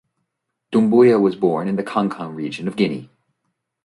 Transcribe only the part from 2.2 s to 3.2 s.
Region of Guinea.